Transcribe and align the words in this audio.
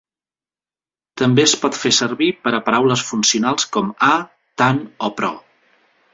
També 1.21 1.43
es 1.49 1.53
pot 1.65 1.77
fer 1.81 1.91
servir 1.97 2.31
per 2.47 2.55
a 2.59 2.63
paraules 2.71 3.05
funcionals 3.11 3.69
com 3.77 3.93
"a", 4.09 4.11
"tan" 4.65 4.83
o 5.11 5.15
"però". 5.21 5.33